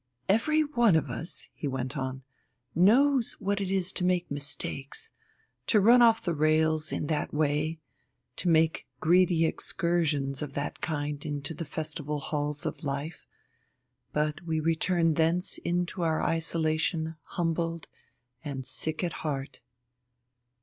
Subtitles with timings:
[0.27, 2.23] "Every one of us," he went on,
[2.73, 5.11] "knows what it is to make mistakes,
[5.67, 7.77] to run off the rails in that way,
[8.37, 13.27] to make greedy excursions of that kind into the festival halls of life.
[14.11, 17.85] But we return thence into our isolation humbled
[18.43, 19.61] and sick at heart."